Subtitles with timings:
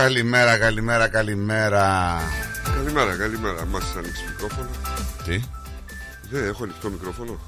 [0.00, 2.18] Καλημέρα, καλημέρα, καλημέρα.
[2.74, 3.66] Καλημέρα, καλημέρα.
[3.66, 4.68] Μα ανοίξει μικρόφωνο;
[5.24, 5.42] Τι,
[6.30, 7.40] Δεν έχω ανοιχτό μικρόφωνο;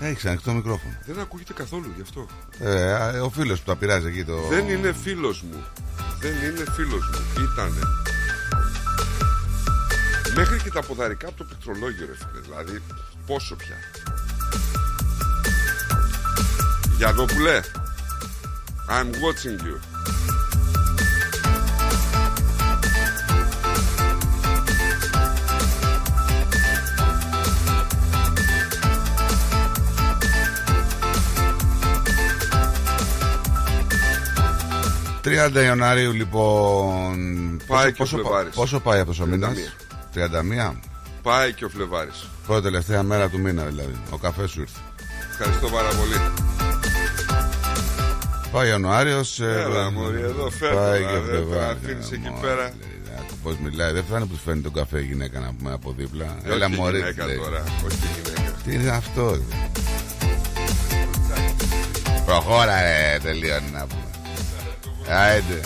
[0.00, 0.94] έχεις ανοιχτό μικρόφωνο.
[1.06, 2.26] Δεν ακούγεται καθόλου γι' αυτό.
[2.58, 4.36] Ε, α, ο φίλος που τα πειράζει εκεί το.
[4.50, 5.64] Δεν είναι φίλος μου.
[6.20, 7.42] Δεν είναι φίλος μου.
[7.42, 7.80] Ήτανε.
[10.36, 12.40] Μέχρι και τα ποδαρικά από το πληκτρολόγιο, ρε φίλε.
[12.40, 12.82] Δηλαδή,
[13.26, 13.76] πόσο πια.
[16.96, 17.60] Γιαννόπουλε.
[18.88, 19.78] I'm watching you.
[35.24, 37.16] 30 Ιανουαρίου λοιπόν.
[37.66, 38.54] Πάει πόσο, και ο πόσο, Φλεβάρης.
[38.54, 39.56] πόσο πάει αυτός ο μήνας,
[40.14, 40.80] 31.
[41.22, 42.26] Πάει και ο Φλεβάρης.
[42.46, 43.94] Πρώτη τελευταία μέρα του μήνα δηλαδή.
[44.10, 44.78] Ο καφές σου ήρθε.
[45.30, 46.14] Ευχαριστώ πάρα πολύ.
[48.52, 49.40] Πάει Ιανουάριος.
[49.40, 50.80] Έλα, μωρή, εδώ φέρνω,
[51.30, 52.70] ρε, το αφήνεις εκεί πέρα.
[53.42, 56.24] Πώς μιλάει, δεν φτάνει που τους φέρνει τον καφέ η γυναίκα να πούμε από δίπλα.
[56.44, 56.96] Ε, Έλα όχι μωρή.
[56.98, 57.36] γυναίκα λέει.
[57.36, 57.62] τώρα.
[57.86, 58.52] Όχι γυναίκα.
[58.64, 59.40] Τι είναι αυτό, ρε;
[62.26, 64.02] Προχώρα, ρε, τελειώνει να πούμε.
[65.10, 65.60] Άιντε.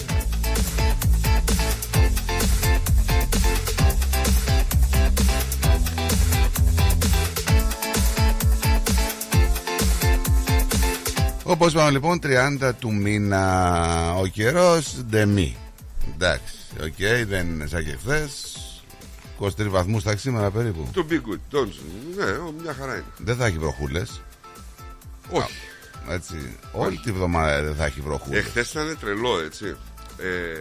[11.47, 15.57] Όπως είπαμε λοιπόν 30 του μήνα ο καιρός ντεμή
[16.15, 18.57] Εντάξει, οκ, δεν είναι σαν και χθες
[19.41, 21.57] 23 βαθμούς θα έχει σήμερα περίπου Το be good.
[21.57, 21.69] Don't.
[22.17, 23.05] Ναι, ο, μια χαρά είναι.
[23.19, 24.21] Δεν θα έχει βροχούλες
[25.31, 25.53] Όχι.
[26.09, 29.77] Έτσι, όλη τη βδομάδα δεν θα έχει βροχούλες Εχθές ήταν τρελό, έτσι.
[30.19, 30.55] Ε,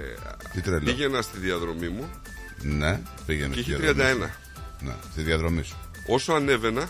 [0.54, 0.84] Τι τρελό.
[0.86, 2.10] πήγαινα στη διαδρομή μου
[2.62, 4.28] Ναι, πήγαινε και στη είχε διαδρομή 31.
[4.28, 4.86] σου.
[4.86, 5.76] Ναι, στη διαδρομή σου
[6.08, 6.90] Όσο ανέβαινα,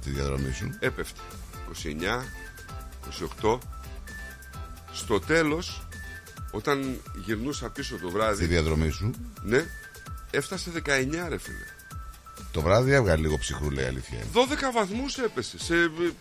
[0.00, 1.20] Στη διαδρομή σου έπεφτε.
[1.82, 2.24] 29,
[3.42, 3.58] 28.
[4.92, 5.86] Στο τέλος,
[6.50, 9.10] όταν γυρνούσα πίσω το Στη βράδυ, διαδρομή σου
[9.42, 9.64] ναι,
[10.30, 10.80] έφτασε 19
[11.28, 11.64] ρε φίλε.
[12.52, 14.26] Το βράδυ έβγαλε λίγο ψυχρούλα η αλήθεια είναι.
[14.34, 15.74] 12 βαθμούς έπεσε σε,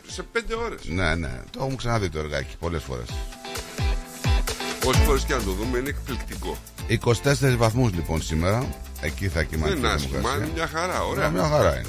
[0.08, 0.80] σε 5 ώρες.
[0.86, 3.06] Ναι, ναι, το έχουμε ξαναδεί το εργάκι πολλές φορές
[4.86, 6.58] Όσες φορές και αν το δούμε είναι εκπληκτικό.
[7.44, 8.68] 24 βαθμούς λοιπόν σήμερα
[9.02, 10.46] Εκεί θα Δεν κοιμάται είναι η άσχημα, θερμοκρασία.
[10.46, 11.30] είναι μια χαρά, Ναι, ωραία.
[11.30, 11.88] Μια χαρά είναι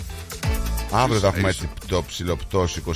[0.93, 1.63] Αύριο θα έχουμε ίσα.
[1.65, 2.93] έτσι το ψηλοπτώση 22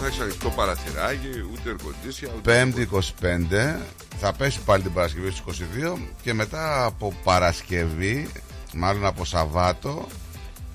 [0.00, 2.52] Να έχει ανοιχτό παραθυράκι, ούτε ερκοντήσια, ούτε.
[2.52, 3.76] Πέμπτη 25
[4.18, 5.42] Θα πέσει πάλι την Παρασκευή στις
[5.84, 8.28] 22 Και μετά από Παρασκευή
[8.74, 10.06] Μάλλον από Σαββάτο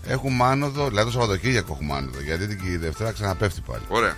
[0.06, 4.16] Έχουμε άνοδο Δηλαδή το Σαββατοκύριακο έχουμε άνοδο Γιατί την Δευτέρα ξαναπέφτει πάλι Ωραία.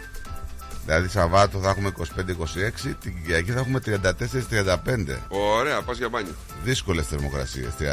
[0.86, 6.32] Δηλαδή Σαββάτο θα έχουμε 25-26 Την Κυριακή θα έχουμε 34-35 Ωραία, πας για μπάνιο.
[6.64, 7.84] Δύσκολες θερμοκρασίες 30-35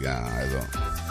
[0.00, 0.58] για εδώ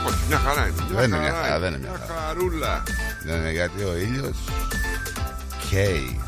[0.07, 0.75] Όχι, μια χαρά είναι.
[0.89, 2.21] Μια Δεν είναι χαρά μια χαρά, δεν είναι μια Μια χαρά.
[2.27, 2.83] χαρούλα.
[3.25, 4.37] Ναι, ναι, γιατί ο ήλιος
[5.69, 6.19] καίει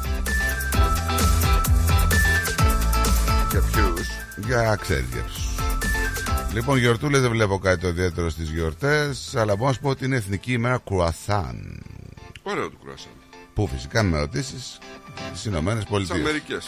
[3.51, 4.07] Για ποιους;
[4.45, 5.54] Για ξέρεις για ποιους.
[6.55, 10.05] Λοιπόν, γιορτούλες δεν βλέπω κάτι το ιδιαίτερο στις γιορτές, αλλά μπορώ να σου πω ότι
[10.05, 11.83] είναι εθνική ημέρα κρουασάν.
[12.43, 13.11] Ωραίο το κρουασάν.
[13.53, 14.55] Πού φυσικά με ρωτήσει
[15.27, 16.17] στις Ηνωμένες Πολιτείες.
[16.17, 16.67] Στι Αμερικές.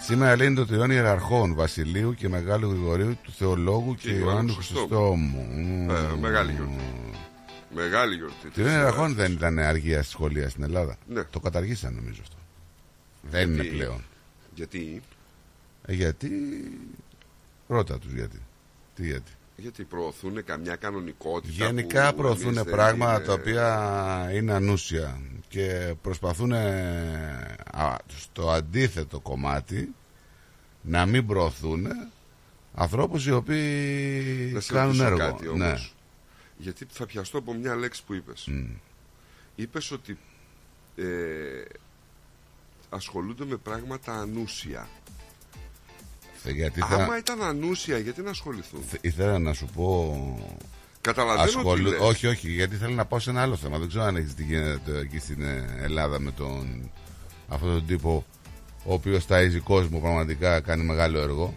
[0.00, 5.46] Σήμερα λέει το τριών ιεραρχών Βασιλείου και Μεγάλου Γρηγορίου του Θεολόγου και, και Ιωάννου Χριστόμου.
[5.90, 6.74] Ε, μεγάλη γιορτή.
[7.74, 8.48] Μεγάλη γιορτή.
[8.54, 10.96] Τριών ιεραρχών δεν ήταν αργία στη σχολεία στην Ελλάδα.
[11.06, 11.24] Ναι.
[11.24, 12.39] Το καταργήσαν νομίζω αυτό.
[13.22, 14.04] Δεν είναι Γιατί- πλέον.
[14.54, 15.02] Γιατί,
[15.86, 16.30] Ε, γιατί;
[17.68, 18.40] Ρώτα τους γιατί.
[18.94, 21.52] Τι γιατί; γιατί προωθούν καμιά κανονικότητα.
[21.64, 26.52] Γενικά που προωθούν εμείς δεν πράγματα είναι- τα οποία είναι ανούσια και προσπαθούν
[28.08, 29.94] στο αντίθετο κομμάτι
[30.82, 31.86] να μην προωθούν
[32.74, 35.18] ανθρώπους οι οποίοι Να σε κάνουν ρωτήσω έργο.
[35.18, 35.50] κάτι ναι.
[35.50, 35.94] όμως.
[36.56, 38.46] Γιατί θα πιαστώ από μια λέξη που είπες.
[38.46, 38.64] Μμ.
[39.56, 40.18] Είπες ότι
[40.96, 41.04] ε,
[42.90, 44.88] ασχολούνται με πράγματα ανούσια.
[46.42, 46.86] Θε- Γιατί θα...
[46.86, 50.58] Άμα ήταν ανούσια, γιατί να ασχοληθούν; θε- ήθελα να σου πω
[51.00, 51.84] Καταλαβαίνω τι ασχολου...
[51.90, 52.00] λες.
[52.00, 54.42] όχι όχι γιατί θέλω να πάω σε ένα άλλο θέμα δεν ξέρω αν έχεις τι
[54.44, 56.90] γίνεται εκεί στην ε, Ελλάδα με τον
[57.48, 58.24] αυτόν τον τύπο
[58.84, 61.54] ο οποίος ταΐζει κόσμο πραγματικά κάνει μεγάλο έργο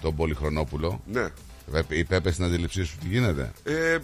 [0.00, 1.28] τον Πολυχρονόπουλο Ναι.
[1.88, 3.98] Υπέπε στην αντίληψή σου τι γίνεται; Ε,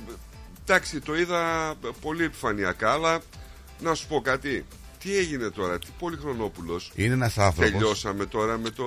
[0.63, 3.21] εντάξει, το είδα πολύ επιφανειακά, αλλά
[3.81, 4.65] να σου πω κάτι.
[5.02, 7.70] Τι έγινε τώρα, τι Πολυχρονόπουλος Είναι ένας άνθρωπος.
[7.70, 8.85] Τελειώσαμε τώρα με το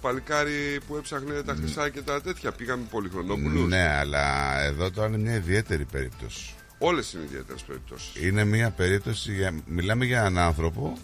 [0.00, 2.52] παλικάρι που έψαχνε τα χρυσά και τα τέτοια.
[2.52, 3.68] Πήγαμε Πολυχρονόπουλους.
[3.68, 6.54] Ναι, αλλά εδώ τώρα είναι μια ιδιαίτερη περίπτωση.
[6.78, 8.12] Όλες είναι ιδιαίτερες περιπτώσεις.
[8.22, 9.34] Είναι μια περίπτωση.
[9.34, 9.54] Για...
[9.66, 10.98] Μιλάμε για έναν άνθρωπο.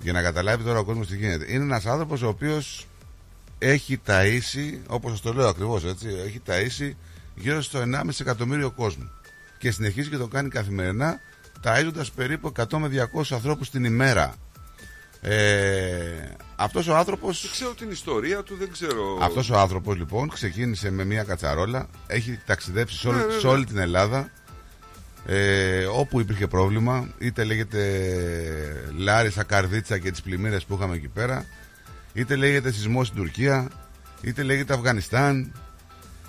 [0.00, 1.52] Για να καταλάβει τώρα ο κόσμος τι γίνεται.
[1.52, 2.86] Είναι ένας άνθρωπος ο οποίος
[3.58, 6.96] έχει ταΐσει, όπως σας το λέω ακριβώς έτσι, έχει ταΐσει
[7.34, 9.10] γύρω στο 1,5 εκατομμύριο κόσμο.
[9.58, 11.20] Και συνεχίζει και το κάνει καθημερινά,
[11.64, 14.34] ταΐζοντας περίπου 100 με 200 ανθρώπους την ημέρα.
[15.20, 19.18] Ε, αυτός ο άνθρωπος Δεν ξέρω την ιστορία του, δεν ξέρω.
[19.22, 23.38] Αυτός ο άνθρωπος λοιπόν ξεκίνησε με μια κατσαρόλα, έχει ταξιδέψει σε, όλη- Ναι, ναι, ναι.
[23.40, 24.30] σε όλη την Ελλάδα.
[25.26, 27.80] Ε, όπου υπήρχε πρόβλημα, είτε λέγεται
[28.96, 31.46] Λάρισα, Καρδίτσα και τις πλημμύρες που είχαμε εκεί πέρα,
[32.12, 33.68] είτε λέγεται σεισμός στην Τουρκία,
[34.20, 35.52] είτε λέγεται Αφγανιστάν,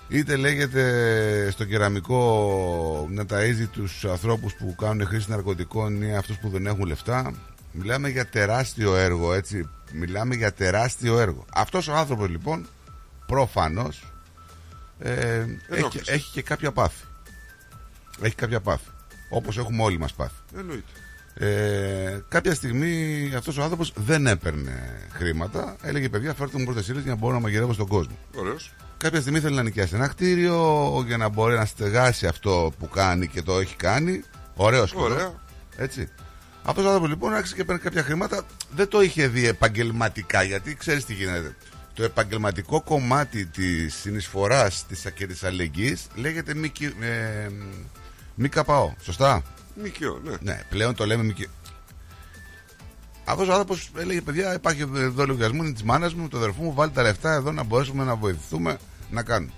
[0.09, 6.49] είτε λέγεται στο κεραμικό να ταΐζει τους ανθρώπους που κάνουν χρήση ναρκωτικών ή αυτούς που
[6.49, 7.33] δεν έχουν λεφτά.
[7.71, 9.69] Μιλάμε για τεράστιο έργο, έτσι.
[9.93, 11.45] Μιλάμε για τεράστιο έργο.
[11.53, 12.67] Αυτός ο άνθρωπος λοιπόν,
[13.25, 14.11] προφανώς,
[14.99, 16.11] ε, έχει, Ενόχλησε.
[16.11, 17.03] έχει και κάποια πάθη.
[18.21, 18.89] Έχει κάποια πάθη.
[19.29, 20.35] Όπως έχουμε όλοι μας πάθη.
[20.57, 20.83] Εννοείται.
[21.33, 25.75] Ε, κάποια στιγμή αυτός ο άνθρωπος δεν έπαιρνε χρήματα.
[25.81, 28.17] Έλεγε παιδιά φέρτε μου πρώτες ύλες για να μπορώ να μαγειρεύω στον κόσμο.
[28.35, 28.73] Ωραίος.
[28.99, 33.27] Κάποια στιγμή θέλει να νοικιάσει ένα κτίριο για να μπορεί να στεγάσει αυτό που κάνει
[33.27, 34.23] και το έχει κάνει.
[34.55, 35.33] Ωραίο Ωραία.
[35.77, 36.09] Έτσι.
[36.63, 38.41] Αυτός ο άνθρωπος λοιπόν άρχισε και παίρνει κάποια χρήματα.
[38.75, 41.55] Δεν το είχε δει επαγγελματικά γιατί ξέρεις τι γίνεται.
[41.93, 47.49] Το επαγγελματικό κομμάτι της συνεισφοράς και της αλληλεγγύης λέγεται μη, κυ- ε,
[48.35, 48.93] μη καπαό.
[49.01, 49.41] Σωστά;
[49.75, 50.35] Μικιό, ναι.
[50.41, 51.33] Ναι, πλέον το λέμε μη
[53.25, 56.73] Αυτός ο άνθρωπος έλεγε: Παιδιά, υπάρχει εδώ λογαριασμό είναι της μάνας μου, του αδερφού μου,
[56.73, 58.77] βάλει τα λεφτά εδώ να μπορέσουμε να βοηθηθούμε
[59.11, 59.51] να κάνουμε.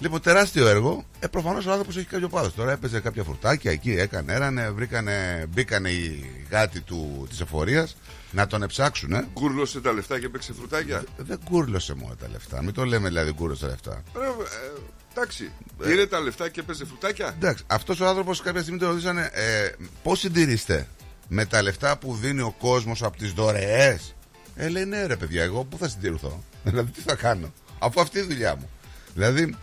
[0.00, 1.04] Λοιπόν, τεράστιο έργο.
[1.20, 2.54] Ε, προφανώς ο άνθρωπος έχει κάποιο πάθος.
[2.54, 7.96] Τώρα έπαιζε κάποια φρουτάκια εκεί, έκανε, έρανε, βρήκανε, μπήκανε οι γάτοι του της εφορίας
[8.30, 9.12] να τον εψάξουν.
[9.12, 9.26] Ε.
[9.32, 11.04] Γκούρλωσε τα λεφτά και έπαιξε φρουτάκια.
[11.16, 12.62] Δεν κούρλωσε μόνο τα λεφτά.
[12.62, 14.02] Μην το λέμε δηλαδή κούρλωσε τα λεφτά.
[14.16, 14.30] Ρε, ε,
[15.12, 15.52] εντάξει.
[15.78, 17.34] Πήρε τα λεφτά και έπαιζε φρουτάκια.
[17.36, 19.70] Εντάξει, αυτός ο άνθρωπος κάποια στιγμή τον ρωτήσανε ε,
[20.02, 20.86] πώς συντηρείστε
[21.28, 24.14] με τα λεφτά που δίνει ο κόσμος από τις δωρεές;
[24.56, 28.18] Ε, λέει ναι, ρε παιδιά, εγώ πού θα συντηρηθώ; δηλαδή, τι θα κάνω, αφού αυτή
[28.18, 28.70] η δουλειά μου.
[29.20, 29.54] Δηλαδή,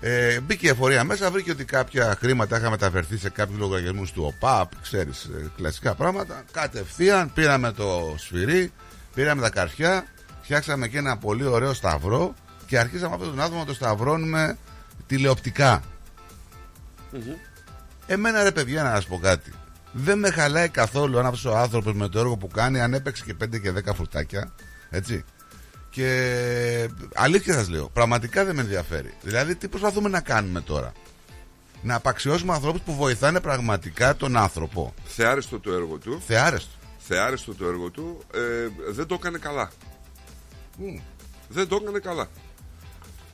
[0.00, 4.34] ε, μπήκε η εφορία μέσα, βρήκε ότι κάποια χρήματα είχαν μεταφερθεί σε κάποιους λογαριασμούς του
[4.34, 6.44] ΟΠΑΠ, ξέρεις, κλασικά πράγματα.
[6.52, 8.72] Κατευθείαν πήραμε το σφυρί,
[9.14, 10.06] πήραμε τα καρφιά,
[10.42, 12.34] φτιάξαμε και ένα πολύ ωραίο σταυρό
[12.66, 14.56] και αρχίσαμε αυτόν τον άνθρωπο να το σταυρώνουμε
[15.06, 15.82] τηλεοπτικά.
[18.06, 19.52] Εμένα ρε παιδιά να σας πω κάτι.
[19.92, 23.24] Δεν με χαλάει καθόλου αν αυτός ο άνθρωπος με το έργο που κάνει αν έπαιξε
[23.24, 24.52] και 5 και 10 φρουτάκια.
[24.90, 25.24] Έτσι.
[25.98, 29.14] Και αλήθεια σας λέω, πραγματικά δεν με ενδιαφέρει.
[29.22, 30.92] Δηλαδή, τι προσπαθούμε να κάνουμε τώρα;
[31.82, 34.94] Να απαξιώσουμε ανθρώπους που βοηθάνε πραγματικά τον άνθρωπο.
[35.04, 36.22] Θεάριστο το έργο του.
[36.26, 36.70] Θεάρεστο.
[36.98, 38.20] Θεάριστο το έργο του.
[38.34, 38.38] Ε,
[38.90, 39.70] δεν το έκανε καλά.
[41.48, 42.28] Δεν το έκανε καλά.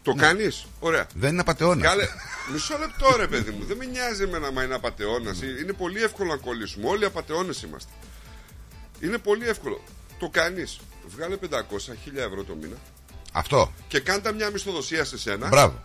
[0.03, 0.21] Το Ναι.
[0.23, 1.07] κάνεις; Ωραία.
[1.15, 1.89] Δεν είναι απαταιώνας.
[1.89, 2.07] Κάλε,
[2.53, 3.65] μισό λεπτό ρε παιδί μου.
[3.65, 5.43] Δεν με νοιάζει εμένα μα είναι απαταιώνας.
[5.43, 6.89] Είναι πολύ εύκολο να κολλήσουμε.
[6.89, 7.91] Όλοι απαταιώνες είμαστε.
[9.01, 9.81] Είναι πολύ εύκολο.
[10.19, 12.77] Το κάνεις; Βγάλε 500 1000 ευρώ το μήνα
[13.33, 13.73] Αυτό.
[13.89, 15.49] και κάντα μια μισθοδοσία σε σένα.
[15.49, 15.83] Μπράβο.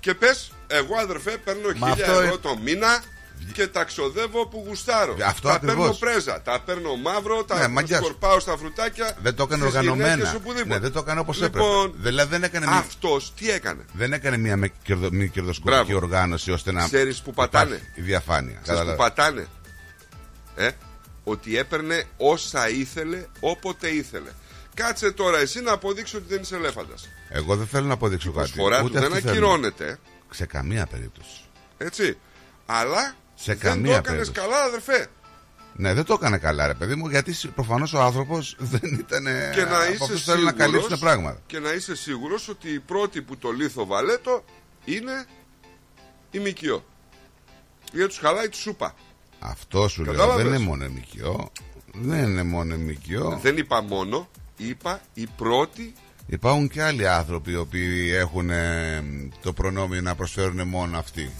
[0.00, 3.02] Και πες, εγώ αδερφέ παίρνω 1000 Μα αυτό ευρώ είναι- το μήνα
[3.52, 5.16] και τα ξοδεύω που γουστάρω.
[5.26, 5.76] Αυτό τα ακριβώς.
[5.76, 8.02] παίρνω πρέζα, τα παίρνω μαύρο, τα Ναι, μαγιά σου.
[8.04, 9.16] σκορπάω στα φρουτάκια.
[9.22, 10.08] Δεν το έκανε στις οργανωμένα.
[10.14, 10.74] γυναίκες, οπουδήποτε.
[10.74, 12.02] Ναι, δεν το έκανε όπως Λοιπόν, έπρεπε.
[12.08, 15.96] Δηλαδή δεν έκανε, μια, Αυτός τι έκανε; δεν έκανε μια με κερδο, μη κερδοσκοπική Μπράβο.
[16.06, 16.84] οργάνωση ώστε να.
[16.84, 17.74] Ξέρεις που πατάνε.
[17.74, 18.58] υπάρχει Η διαφάνεια.
[18.62, 18.96] Ξέρεις που Κατάλαβες.
[18.96, 19.46] πατάνε;
[20.56, 20.68] Ε,
[21.28, 24.30] ότι έπαιρνε όσα ήθελε, όποτε ήθελε.
[24.74, 27.08] Κάτσε τώρα εσύ να αποδείξει ότι δεν είσαι ελέφαντας.
[27.28, 28.50] Εγώ δεν θέλω να αποδείξω Η κάτι.
[28.50, 29.36] προσφορά του Ούτε δεν αυτοί θέλουν.
[29.36, 29.98] ακυρώνεται.
[30.30, 31.40] Σε καμία περίπτωση.
[31.78, 32.18] Έτσι.
[32.66, 34.48] Αλλά Σε δεν καμία το έκανες περίπτωση.
[34.48, 35.06] καλά, αδερφέ.
[35.76, 39.24] Ναι, δεν το έκανε καλά, ρε παιδί μου, γιατί προφανώς ο άνθρωπος δεν ήταν.
[39.54, 41.40] Και να από είσαι αυτούς που θέλουν να καλύψουν σίγουρος πράγματα.
[41.46, 44.44] Και να είσαι σίγουρος ότι η πρώτη που το λίθο βαλέτο
[44.84, 45.24] είναι
[46.30, 46.84] η ΜΚΟ.
[47.92, 48.94] Γιατί τους χαλάει τη σούπα.
[49.38, 50.44] Αυτό σου λέω Κατάλαβες.
[50.44, 51.50] δεν είναι μόνο ΜΚΟ.
[52.00, 53.38] Δεν είναι μόνο ΜΚΟ.
[53.42, 55.92] Δεν είπα μόνο, είπα η πρώτη.
[56.26, 59.02] Υπάρχουν και άλλοι άνθρωποι οι οποίοι έχουν ε,
[59.42, 61.30] το προνόμιο να προσφέρουν μόνο αυτοί.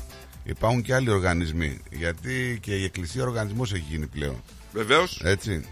[0.45, 1.79] Υπάρχουν και άλλοι οργανισμοί.
[1.91, 4.43] Γιατί και η Εκκλησία οργανισμός έχει γίνει πλέον.
[4.73, 5.65] Βεβαίως, Έτσι.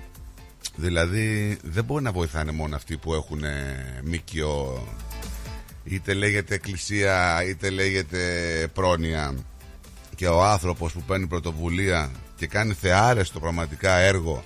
[0.76, 4.86] Δηλαδή δεν μπορεί να βοηθάνε μόνο αυτοί που έχουν ε, ΜΚΟ
[5.84, 8.18] είτε λέγεται εκκλησία είτε λέγεται
[8.72, 9.34] πρόνοια
[10.14, 14.42] και ο άνθρωπος που παίρνει πρωτοβουλία και κάνει θεάρεστο πραγματικά έργο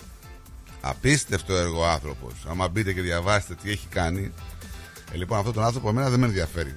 [0.80, 4.32] απίστευτο έργο ο άνθρωπος άμα μπείτε και διαβάσετε τι έχει κάνει
[5.12, 6.76] ε, λοιπόν αυτόν τον άνθρωπο εμένα δεν με ενδιαφέρει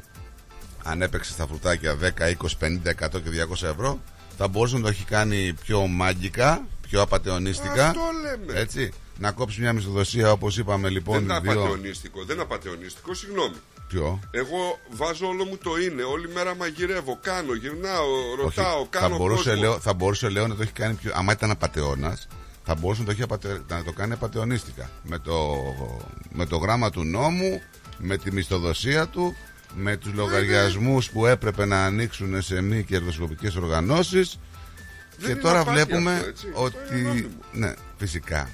[0.84, 4.00] αν έπαιξε στα φρουτάκια 10, 20, 50, 100 και 200 ευρώ
[4.38, 8.60] θα μπορούσε να το έχει κάνει πιο μάγκικα πιο απατεωνίστικα Αυτό λέμε.
[8.60, 11.52] έτσι να κόψει μια μισθοδοσία όπως είπαμε λοιπόν δεν είναι δύο...
[11.52, 12.24] απατεωνίστικο.
[12.26, 13.56] Δεν είναι απατεωνίστικο, συγγνώμη.
[13.92, 16.04] Ποιο; Εγώ βάζω όλο μου το είναι.
[16.04, 19.62] Όλη μέρα μαγειρεύω, κάνω, γυρνάω, ρωτάω, Όχι, κάνω θα μπορούσε, κόσμο.
[19.62, 21.12] λέω, θα μπορούσε λέω να το έχει κάνει πιο.
[21.14, 22.18] Άμα ήταν απαταιώνα,
[22.64, 23.62] θα μπορούσε να το, έχει απατε...
[23.68, 24.90] να το κάνει απαταιωνίστικα.
[25.04, 25.58] Με το,
[26.32, 27.62] με το γράμμα του νόμου,
[27.98, 29.36] με τη μισθοδοσία του,
[29.76, 34.40] με τους λογαριασμούς που έπρεπε να ανοίξουν σε μη κερδοσκοπικές οργανώσεις.
[35.18, 36.48] Δεν Και είναι τώρα απάτη βλέπουμε αυτό, έτσι.
[36.56, 37.14] Αυτό είναι ότι.
[37.14, 37.30] νόμιμο.
[37.52, 38.50] Ναι, φυσικά.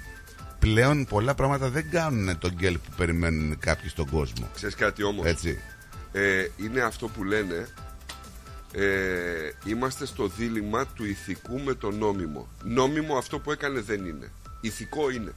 [0.59, 4.49] Πλέον πολλά πράγματα δεν κάνουν τον γκέλ που περιμένουν κάποιοι στον κόσμο.
[4.55, 5.59] Ξέρεις κάτι όμως; Έτσι.
[6.11, 7.67] Ε, είναι αυτό που λένε
[8.71, 12.47] ε, είμαστε στο δίλημα του ηθικού με το νόμιμο.
[12.63, 14.31] Νόμιμο αυτό που έκανε δεν είναι.
[14.61, 15.33] Ηθικό είναι.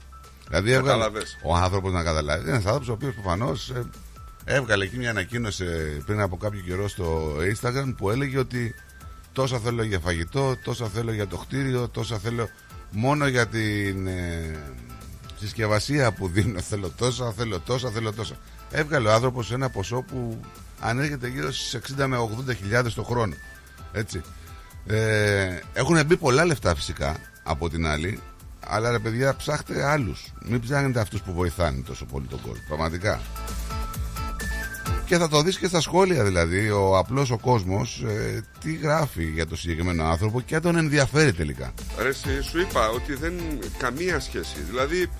[0.49, 1.39] Δηλαδή έβγαλε Κατάλαβες.
[1.45, 2.41] ο άνθρωπος να καταλάβει.
[2.43, 3.73] Είναι ένας άνθρωπος ο οποίος προφανώς
[4.45, 5.65] έβγαλε εκεί μια ανακοίνωση
[6.07, 8.75] πριν από κάποιο καιρό στο Instagram που έλεγε ότι
[9.33, 12.49] τόσα θέλω για φαγητό, τόσα θέλω για το κτίριο, τόσα θέλω
[12.91, 14.57] μόνο για την ε,
[15.41, 16.61] συσκευασία που δίνω.
[16.61, 18.35] Θέλω τόσα, θέλω τόσα, θέλω τόσα.
[18.71, 20.41] Έβγαλε ο άνθρωπος ένα ποσό που
[20.81, 22.17] ανέρχεται γύρω στις 60 με
[22.49, 23.35] 80 χιλιάδες το χρόνο.
[23.93, 24.23] Έτσι.
[24.87, 28.21] Ε, έχουν μπει πολλά λεφτά φυσικά από την άλλη.
[28.67, 30.33] Αλλά ρε παιδιά, ψάχτε άλλους.
[30.45, 32.63] Μην ψάχνετε αυτούς που βοηθάνε τόσο πολύ τον κόσμο.
[32.69, 33.21] Πραγματικά.
[35.11, 39.25] Και θα το δεις και στα σχόλια δηλαδή Ο απλός ο κόσμος ε, Τι γράφει
[39.25, 43.35] για το συγκεκριμένο άνθρωπο Και αν τον ενδιαφέρει τελικά Ρε, εσύ, σου είπα ότι δεν
[43.79, 44.57] καμία σχέση.
[44.69, 45.11] Δηλαδή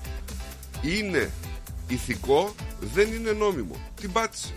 [0.81, 1.29] είναι
[1.87, 2.55] ηθικό,
[2.93, 3.75] δεν είναι νόμιμο.
[4.01, 4.53] Την πάτησε.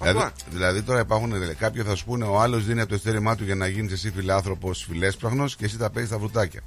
[0.00, 0.32] δηλαδή, Απλά.
[0.50, 3.44] δηλαδή τώρα υπάρχουν δηλαδή, Κάποιοι θα σου πούνε Ο άλλος δίνει από το εστέρημά του
[3.44, 6.60] για να γίνεις εσύ φιλάνθρωπος Φιλέσπραχνος και εσύ τα παίρνεις τα φρουτάκια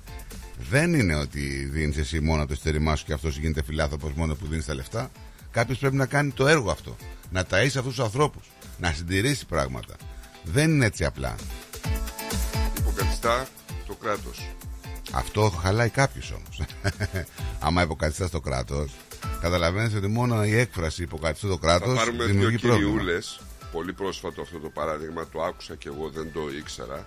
[0.70, 4.48] Δεν είναι ότι δίνεις εσύ μόνο το εστέρημά σου Και αυτός γίνεται φιλάνθρωπος μόνο που
[4.48, 5.12] δίνεις τα λεφτά
[5.51, 6.96] Κάποιος πρέπει να κάνει το έργο αυτό
[7.29, 9.96] Να ταΐσει αυτούς τους ανθρώπους Να συντηρήσει πράγματα
[10.43, 11.36] Δεν είναι έτσι απλά
[12.77, 13.48] Υποκαθιστά
[13.88, 14.50] το κράτος.
[15.12, 16.62] Αυτό χαλάει κάποιος όμως.
[17.65, 18.91] Άμα υποκαθιστά το κράτος,
[19.41, 22.89] καταλαβαίνεις ότι μόνο η έκφραση υποκαθιστά το Θα κράτος πάρουμε δύο δημιουργεί πρόβλημα.
[22.91, 23.39] κυριούλες
[23.72, 27.05] Πολύ πρόσφατο αυτό το παράδειγμα Το άκουσα και εγώ δεν το ήξερα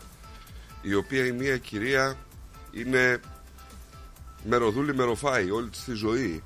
[0.83, 2.17] Η οποία η μία κυρία
[2.73, 3.21] Είναι
[4.49, 6.43] Μεροδούλη μεροφάει όλη της τη ζωή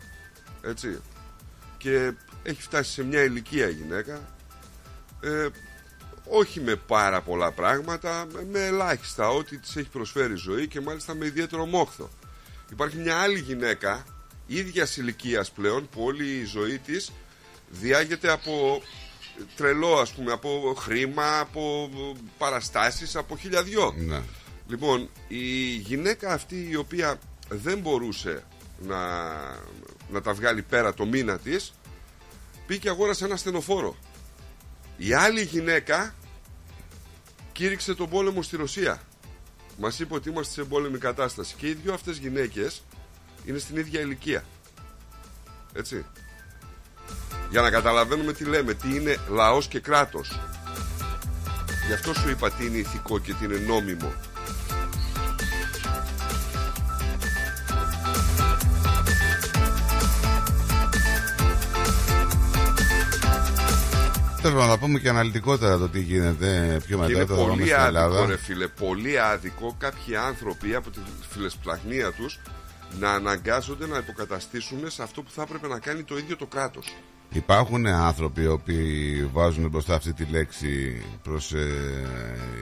[0.62, 1.00] Έτσι
[1.78, 4.20] Και έχει φτάσει σε μια ηλικία η γυναίκα
[5.20, 5.47] ε,
[6.30, 10.80] όχι με πάρα πολλά πράγματα, με- με ελάχιστα ό,τι της έχει προσφέρει η ζωή και
[10.80, 12.11] μάλιστα με ιδιαίτερο μόχθο.
[12.70, 14.04] Υπάρχει μια άλλη γυναίκα,
[14.47, 17.12] ίδιας ηλικίας πλέον, που όλη η ζωή της
[17.70, 18.82] διάγεται από
[19.56, 21.90] τρελό, ας πούμε, από χρήμα, από
[22.38, 23.94] παραστάσεις, από χιλιαδιό.
[23.99, 24.23] Ναι.
[24.68, 27.18] Λοιπόν, η γυναίκα αυτή η οποία
[27.49, 28.44] δεν μπορούσε
[28.78, 28.99] να,
[30.10, 31.74] να τα βγάλει πέρα το μήνα της,
[32.66, 33.96] πήγε και αγόρασε ένα στενοφόρο.
[34.96, 36.14] Η άλλη γυναίκα
[37.52, 39.02] κήρυξε τον πόλεμο στη Ρωσία.
[39.78, 41.54] Μας είπε ότι είμαστε σε πόλεμη κατάσταση.
[41.56, 42.82] Και οι δύο αυτές γυναίκες
[43.44, 44.44] είναι στην ίδια ηλικία.
[45.72, 46.04] Έτσι.
[47.50, 50.40] Για να καταλαβαίνουμε τι λέμε, τι είναι λαός και κράτος.
[51.86, 54.12] Γι' αυτό σου είπα τι είναι ηθικό και τι είναι νόμιμο.
[64.40, 67.12] Θέλω να τα πούμε και αναλυτικότερα το τι γίνεται πιο Και μετά.
[67.12, 68.26] είναι το θα πάμε πολύ στην άδικο, Ελλάδα.
[68.26, 72.38] ρε φίλε, πολύ άδικο κάποιοι άνθρωποι από τη φιλεσπλαχνία τους
[72.99, 76.95] να αναγκάζονται να υποκαταστήσουν σε αυτό που θα έπρεπε να κάνει το ίδιο το κράτος.
[77.33, 81.66] Υπάρχουν άνθρωποι οι οποίοι βάζουν μπροστά αυτή τη λέξη προς ε,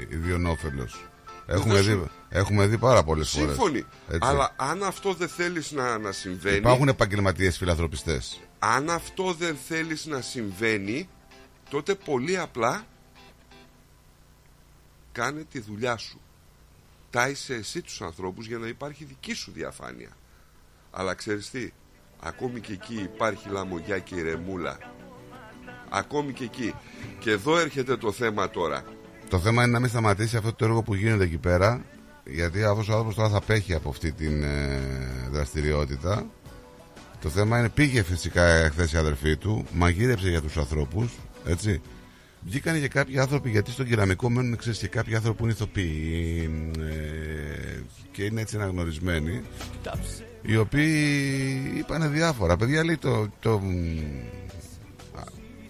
[0.09, 1.05] ιδιονόφελος
[1.47, 3.49] Έχουμε Δεν δει, σου- έχουμε δει πάρα πολλές φορές.
[3.49, 3.85] Σύμφωνοι.
[4.19, 8.41] Αλλά αν αυτό δεν θέλεις να, να συμβαίνει Υπάρχουν επαγγελματίες φιλανθρωπιστές.
[8.59, 11.09] Αν αυτό δεν θέλεις να συμβαίνει
[11.71, 12.87] Τότε πολύ απλά
[15.13, 16.21] Κάνε τη δουλειά σου
[17.11, 20.17] Τάισε εσύ τους ανθρώπους Για να υπάρχει δική σου διαφάνεια
[20.91, 21.71] Αλλά ξέρεις τι
[22.21, 24.79] Ακόμη και εκεί υπάρχει λαμογιά και ηρεμούλα
[25.89, 26.75] Ακόμη και εκεί
[27.19, 28.85] Και εδώ έρχεται το θέμα τώρα
[29.29, 31.85] Το θέμα είναι να μην σταματήσει αυτό το έργο που γίνεται εκεί πέρα.
[32.25, 34.81] Γιατί αυτός ο άνθρωπος τώρα θα πέχει από αυτή την ε,
[35.31, 36.27] δραστηριότητα.
[37.21, 41.13] Το θέμα είναι πήγε φυσικά χθε η αδερφή του, μαγείρεψε για τους ανθρώπους,
[41.47, 41.81] έτσι.
[42.41, 46.51] Βγήκαν και κάποιοι άνθρωποι γιατί στον κεραμικό μένουν ξέρεις, και κάποιοι άνθρωποι που είναι ηθοποιοί
[46.79, 47.81] ε,
[48.13, 49.43] και είναι έτσι αναγνωρισμένοι
[50.43, 52.57] οι οποίοι είπαν διάφορα.
[52.57, 53.61] Παιδιά λέει το, το,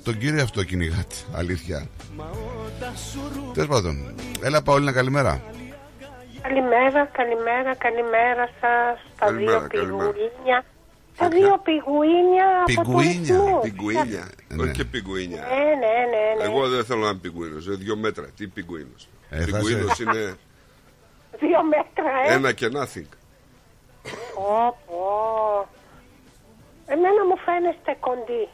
[0.03, 1.87] τον κύριο αυτό κυνηγάτε, αλήθεια.
[3.55, 5.43] Τέλος πάντων, έλα Παόλυνα, καλημέρα.
[6.43, 10.13] Καλημέρα, καλημέρα, καλημέρα σας στα Καλημέρα, δύο καλημέρα.
[11.19, 11.19] Πιγουίνια.
[11.19, 13.37] Τα δύο πιγουίνια από Πιγουίνια.
[13.37, 13.61] τουρισμούς.
[13.63, 14.63] Πιγκουίνια Ναι.
[14.63, 16.45] Όχι και πιγκουίνια Ναι, ναι, ναι, ναι.
[16.45, 20.35] Εγώ δεν θέλω να είμαι πιγκουίνος Είναι δύο μέτρα Τι πιγκουίνος Ε, θα Πιγκουίνος είναι
[21.41, 22.33] Δύο μέτρα, ε.
[22.35, 23.09] ένα και nothing
[24.35, 25.69] Πω, πω.
[26.87, 28.49] Εμένα μου φαίνεστε κοντή.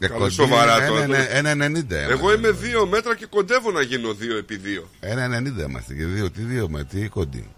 [0.00, 1.02] Ε, Καλή, κοντή σοβαρά είναι τώρα.
[1.32, 2.10] ένα- Ένα 90.
[2.10, 6.04] Εγώ είμαι δύο μέτρα και κοντεύω να γίνω δύο επί δύο Ένα 90 είμαστε και
[6.04, 6.30] δύο.
[6.30, 7.50] Τι δύο με, τι κοντή.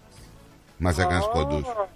[0.77, 1.61] Μας έκανες κοντούς.
[1.67, 1.87] Ω,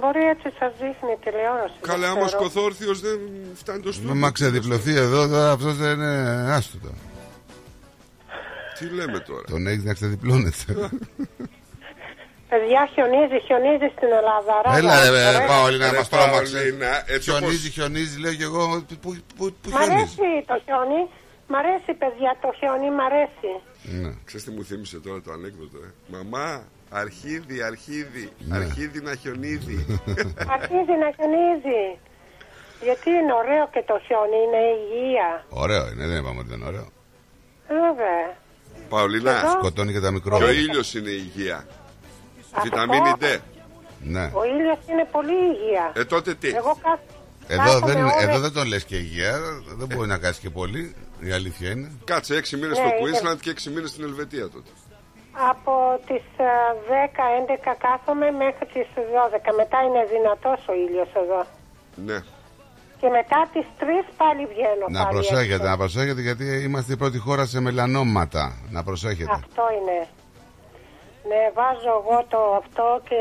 [0.00, 1.74] Μπορεί έτσι σας δείχνει η τηλεόραση.
[1.80, 2.40] Καλά δεν άμα ξέρω.
[2.40, 3.18] σκοθώ όρθιος δεν
[3.54, 6.88] φτάνει το στούντιο Μα ξεδιπλωθεί εδώ, αυτός δεν είναι άστοτο.
[8.78, 10.64] Τι λέμε τώρα; Τον έχεις να ξεδιπλώνεται.
[12.48, 14.52] Παιδιά, χιονίζει, χιονίζει στην Ελλάδα.
[14.64, 15.38] Ράβα, Έλα, ρε, ωραία.
[15.38, 16.56] ρε, Παόλυνα, Ρε, μας τρόμαξε.
[16.56, 18.84] Παολίνα, έτσι όπως- Χιονίζει, χιονίζει, λέω και εγώ.
[18.88, 18.96] Πού,
[19.36, 19.92] πού, πού Μ' χιονίζει.
[19.92, 21.00] αρέσει το χιόνι.
[21.50, 23.50] Μ' αρέσει, παιδιά, το χιόνι, μ' αρέσει.
[24.02, 24.12] Ναι.
[24.24, 26.46] Ξέρεις τι μου θύμισε τώρα το ανέκδοτο ε; Μαμά
[26.92, 28.56] αρχίδι αρχίδι Ναι.
[28.56, 29.86] Αρχίδι να χιονίδι
[30.56, 31.82] Αρχίζει να χιονίζει.
[32.82, 35.44] Γιατί είναι ωραίο και το χιόνι, είναι υγεία.
[35.48, 36.88] Ωραίο είναι, δεν είπαμε ότι δεν είναι ωραίο.
[37.68, 38.36] Βέβαια.
[38.88, 39.50] Παολίνα Εδώ.
[39.50, 40.50] Σκοτώνει και τα Και ο μικρόβια.
[40.50, 41.66] ήλιος είναι υγεία
[42.50, 43.38] Αυτό- Βιταμίνη D
[44.02, 44.30] Ναι.
[44.34, 45.92] Ο ήλιος είναι πολύ υγεία.
[45.94, 47.00] Ε τότε τι; Εγώ κα...
[47.46, 49.40] Εδώ κάθομαι δεν, ώρες- εδώ δεν τον λες και υγεία,
[49.78, 51.90] δεν μπορεί να κάνει και πολύ, η αλήθεια είναι.
[52.04, 53.18] Κάτσε 6 μήνες Ναι, στο είναι.
[53.34, 54.70] Queensland και 6 μήνες στην Ελβετία τότε
[55.50, 56.50] Από τις ε,
[57.72, 59.54] 10-11 κάθομαι μέχρι τις 12.
[59.56, 61.44] Μετά είναι δυνατός ο ήλιος εδώ.
[61.94, 62.18] Ναι
[63.00, 63.82] Και μετά τις 3
[64.16, 64.86] πάλι βγαίνω.
[64.88, 65.66] Να πάλι προσέχετε, έξω.
[65.68, 68.44] να προσέχετε γιατί είμαστε η πρώτη χώρα σε μελανόματα.
[68.70, 69.30] Να προσέχετε.
[69.32, 69.98] Αυτό είναι.
[71.28, 73.20] Ναι, βάζω εγώ το αυτό και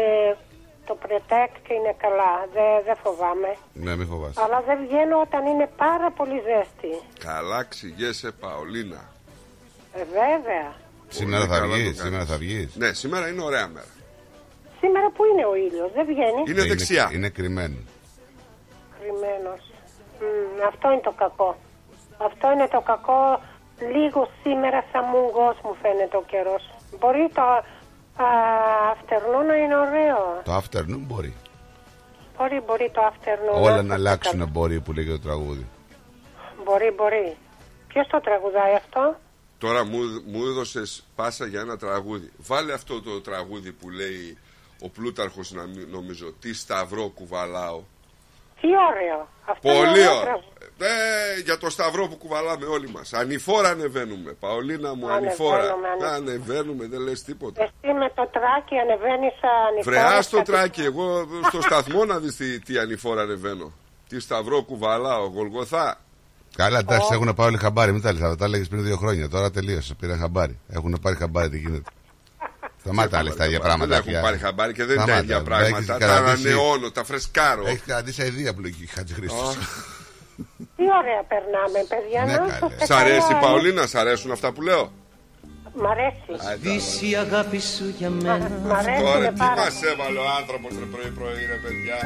[0.86, 2.34] το protect και είναι καλά.
[2.54, 3.56] Δεν δεν φοβάμαι.
[3.74, 4.42] Ναι, μην φοβάσαι.
[4.44, 6.92] Αλλά δεν βγαίνω όταν είναι πάρα πολύ ζέστη.
[7.20, 9.02] Καλά ξηγέσαι Παολίνα
[9.94, 10.68] Ε, βέβαια.
[11.18, 12.02] Σήμερα Πολύ θα καλά το βγεις, κάνεις.
[12.02, 12.76] σήμερα θα βγεις.
[12.76, 13.92] Ναι σήμερα είναι ωραία μέρα
[14.80, 17.84] Σήμερα που είναι ο ήλιος, δεν βγαίνει; Είναι δεξιά Είναι κρυμμένος.
[19.00, 19.62] Κρυμμένος.
[20.20, 21.52] Μμ, αυτό είναι το κακό.
[22.28, 23.22] Αυτό είναι το κακό.
[23.96, 26.64] Λίγο σήμερα σαν μούγκος μου φαίνεται ο καιρός.
[27.00, 28.28] Μπορεί το α,
[28.94, 30.42] afternoon να είναι ωραίο.
[30.44, 31.34] Το afternoon μπορεί.
[32.38, 33.62] Μπορεί, μπορεί το afternoon.
[33.62, 34.50] Όλα είναι να αλλάξουν καλό.
[34.54, 35.66] μπορεί που λέγεται το τραγούδι.
[36.66, 37.38] Μπορεί, μπορεί.
[37.88, 39.16] Ποιος το τραγουδάει αυτό;
[39.62, 42.32] Τώρα μου, μου έδωσες πάσα για ένα τραγούδι.
[42.38, 44.38] Βάλε αυτό το τραγούδι που λέει
[44.82, 46.34] ο Πλούταρχος να μη- νομίζω.
[46.40, 47.82] Τι σταυρό κουβαλάω.
[48.62, 49.28] Τι ωραίο.
[49.46, 50.22] Αυτό είναι Πολύ ωραίο ωραίο.
[50.24, 50.48] τραγούδι.
[50.80, 53.14] Ε, για το σταυρό που κουβαλάμε όλοι μας.
[53.14, 54.32] Ανηφόρα ανεβαίνουμε.
[54.32, 55.64] Παολίνα μου, Ανεβαίνουμε, ανηφόρα.
[55.74, 56.08] ανεβαίνουμε.
[56.08, 57.64] Ανεβαίνουμε, δεν λες τίποτα.
[57.64, 59.34] Εσύ με το τράκι ανεβαίνεις
[59.68, 59.84] ανηφόρα.
[60.08, 63.72] Βρεά στο στα- τράκι, εγώ στο σταθμό να δεις τι, τι ανηφόρα ανεβαίνω.
[64.10, 66.02] Τι σταυρό κουβαλάω, Γολγοθά.
[66.56, 67.92] Καλά, εντάξει, έχουν πάρει όλοι χαμπάρι.
[67.92, 69.30] Μην τα λες, τα έλεγε πριν δύο χρόνια.
[69.30, 69.94] Τώρα τελείωσε.
[70.00, 70.60] Πήρε χαμπάρι.
[70.68, 71.90] Έχουν πάρει χαμπάρι τι γίνεται.
[72.80, 73.88] Σταμάτα λες τα ίδια πράγματα.
[73.90, 74.22] Δεν έχουν πια.
[74.22, 75.98] πάρει χαμπάρι και δεν είναι τα Σταμάτα, ίδια δεν έχεις πράγματα.
[75.98, 77.66] Τα κρατήσει- ανανεώνω, τα φρεσκάρω.
[77.68, 79.58] Έχεις κρατήσει αηδία που λέγει Χατζηχρήστος.
[80.76, 82.26] Τι ωραία περνάμε, παιδιά.
[82.26, 82.56] Ναι, να καλέ.
[82.56, 83.40] είσαστε Σ' αρέσει καλά.
[83.40, 84.92] Παολίνα, σ' αρέσουν αυτά που λέω;
[85.74, 86.32] Μ' αρέσει.
[86.62, 90.28] Δύση η αγάπη σου για μένα Μ' αρέσει Τώρα είναι τι πάρα μας έβαλε ο
[90.40, 91.98] άνθρωπος ρε πρωί πρωί ρε παιδιά.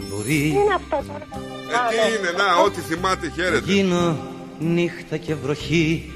[0.00, 1.26] Τι Μπορεί είναι αυτό τώρα.
[1.72, 2.16] Ε, Α, τι ναι.
[2.18, 3.72] είναι, να, ό,τι θυμάται χαίρεται.
[3.72, 4.16] γίνω
[4.58, 6.12] νύχτα και βροχή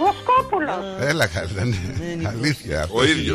[0.00, 1.08] Βοσκόπουλος.
[1.10, 2.28] Έλα, καλά, ναι.
[2.28, 2.80] Αλήθεια.
[2.82, 3.24] Ο αυτός ίδιος.